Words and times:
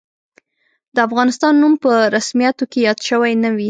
د 0.95 0.97
افغانستان 1.07 1.53
نوم 1.61 1.73
په 1.83 1.91
رسمیاتو 2.15 2.63
کې 2.71 2.79
یاد 2.87 2.99
شوی 3.07 3.31
نه 3.43 3.49
وي. 3.53 3.59